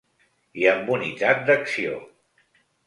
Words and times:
I 0.61 0.65
amb 0.71 0.89
unitat 0.97 1.47
d’acció. 1.51 2.03